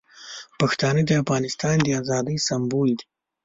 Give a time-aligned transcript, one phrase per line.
[0.59, 3.05] پښتانه د افغانستان د ازادۍ سمبول دي.